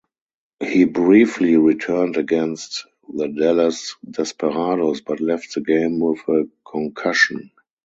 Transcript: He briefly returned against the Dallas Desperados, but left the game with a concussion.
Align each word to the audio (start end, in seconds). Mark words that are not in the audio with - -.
He 0.67 0.85
briefly 0.85 1.57
returned 1.57 2.17
against 2.17 2.87
the 3.07 3.27
Dallas 3.27 3.93
Desperados, 4.09 4.99
but 5.01 5.19
left 5.19 5.53
the 5.53 5.61
game 5.61 5.99
with 5.99 6.21
a 6.27 6.49
concussion. 6.65 7.51